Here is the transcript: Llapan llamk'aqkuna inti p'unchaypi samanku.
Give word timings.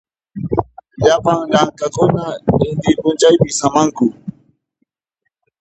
Llapan 1.03 1.39
llamk'aqkuna 1.51 2.25
inti 2.67 2.91
p'unchaypi 2.99 3.49
samanku. 3.59 4.05